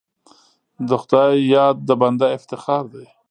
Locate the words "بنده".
2.01-2.27